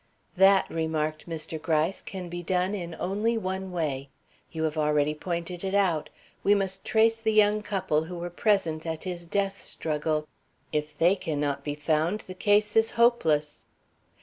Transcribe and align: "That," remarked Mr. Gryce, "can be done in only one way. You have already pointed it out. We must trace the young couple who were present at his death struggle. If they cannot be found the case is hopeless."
"That," 0.35 0.67
remarked 0.67 1.29
Mr. 1.29 1.61
Gryce, 1.61 2.01
"can 2.01 2.27
be 2.27 2.41
done 2.41 2.73
in 2.73 2.95
only 2.99 3.37
one 3.37 3.71
way. 3.71 4.09
You 4.51 4.63
have 4.63 4.75
already 4.75 5.13
pointed 5.13 5.63
it 5.63 5.75
out. 5.75 6.09
We 6.43 6.55
must 6.55 6.83
trace 6.83 7.19
the 7.19 7.31
young 7.31 7.61
couple 7.61 8.05
who 8.05 8.17
were 8.17 8.31
present 8.31 8.87
at 8.87 9.03
his 9.03 9.27
death 9.27 9.61
struggle. 9.61 10.27
If 10.71 10.97
they 10.97 11.15
cannot 11.15 11.63
be 11.63 11.75
found 11.75 12.21
the 12.21 12.33
case 12.33 12.75
is 12.75 12.89
hopeless." 12.97 13.67